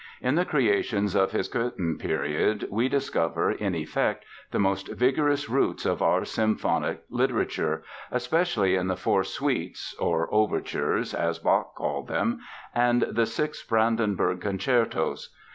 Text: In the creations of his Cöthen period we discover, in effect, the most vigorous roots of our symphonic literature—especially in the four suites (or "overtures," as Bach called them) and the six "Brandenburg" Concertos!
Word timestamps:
In 0.19 0.33
the 0.33 0.45
creations 0.45 1.13
of 1.15 1.31
his 1.31 1.47
Cöthen 1.47 1.99
period 1.99 2.67
we 2.71 2.89
discover, 2.89 3.51
in 3.51 3.75
effect, 3.75 4.25
the 4.49 4.57
most 4.57 4.87
vigorous 4.93 5.47
roots 5.47 5.85
of 5.85 6.01
our 6.01 6.25
symphonic 6.25 7.03
literature—especially 7.11 8.73
in 8.75 8.87
the 8.87 8.95
four 8.97 9.23
suites 9.23 9.93
(or 9.99 10.27
"overtures," 10.33 11.13
as 11.13 11.37
Bach 11.37 11.75
called 11.75 12.07
them) 12.07 12.39
and 12.73 13.03
the 13.11 13.27
six 13.27 13.61
"Brandenburg" 13.63 14.41
Concertos! 14.41 15.35